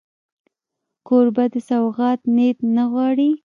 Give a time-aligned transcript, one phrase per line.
[1.07, 3.29] کوربه د سوغات نیت نه غواړي.